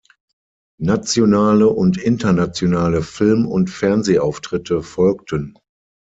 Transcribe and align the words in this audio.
Nationale 0.81 1.69
und 1.69 1.99
internationale 1.99 3.03
Film- 3.03 3.45
und 3.45 3.69
Fernsehauftritte 3.69 4.81
folgten. 4.81 5.53